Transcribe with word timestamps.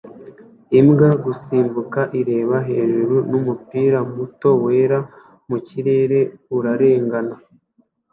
imbwa 0.79 1.09
gusimbuka 1.23 2.01
ireba 2.19 2.57
hejuru 2.69 3.15
n'umupira 3.29 3.99
muto 4.15 4.49
wera 4.63 4.99
mu 5.49 5.57
kirere 5.67 6.19
urarengana 6.57 7.35